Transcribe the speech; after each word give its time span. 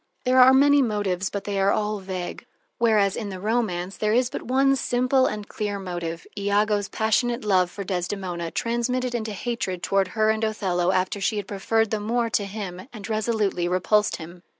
There 0.25 0.39
are 0.41 0.51
many 0.51 0.81
motives, 0.81 1.29
but 1.29 1.43
they 1.43 1.59
are 1.59 1.71
all 1.71 1.99
vague. 1.99 2.47
Whereas 2.79 3.15
in 3.15 3.29
the 3.29 3.39
romance 3.39 3.97
there 3.97 4.13
is 4.13 4.31
but 4.31 4.41
one 4.41 4.75
simple 4.75 5.27
and 5.27 5.47
clear 5.47 5.77
motive, 5.77 6.25
Iago's 6.35 6.89
passionate 6.89 7.43
love 7.45 7.69
for 7.69 7.83
Desdemona, 7.83 8.49
transmitted 8.49 9.13
into 9.13 9.33
hatred 9.33 9.83
toward 9.83 10.07
her 10.17 10.31
and 10.31 10.43
Othello 10.43 10.91
after 10.91 11.21
she 11.21 11.37
had 11.37 11.45
preferred 11.47 11.91
the 11.91 11.99
Moor 11.99 12.31
to 12.31 12.45
him 12.45 12.87
and 12.91 13.07
resolutely 13.07 13.67
repulsed 13.67 14.15
him. 14.15 14.41